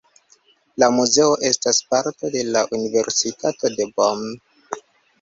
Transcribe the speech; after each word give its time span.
La 0.83 0.89
muzeo 0.95 1.35
estas 1.51 1.83
parto 1.93 2.33
de 2.39 2.43
la 2.57 2.65
Universitato 2.81 3.75
de 3.79 3.91
Bonn. 3.95 4.29